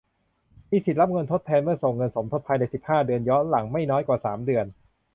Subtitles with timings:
[0.71, 4.65] มีสิทธิ์รับเงินทดแทนเมื่อส่งเงินสมทบภายใน สิบห้า เดือน ย้อนหลัง ไม่น้อยกว่า สาม เดือน